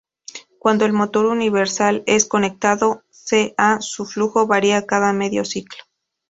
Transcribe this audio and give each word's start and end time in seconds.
Cuando 0.57 0.85
el 0.85 0.93
motor 0.93 1.27
universal 1.27 2.01
es 2.07 2.25
conectado 2.25 3.03
c.a., 3.11 3.81
su 3.81 4.07
flujo 4.07 4.47
varía 4.47 4.87
cada 4.87 5.13
medio 5.13 5.45
ciclo. 5.45 5.77